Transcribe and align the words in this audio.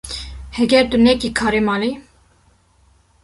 Heger 0.57 0.85
tu 0.91 0.97
nekî 1.05 1.29
karê 1.39 1.61
malê 1.69 1.91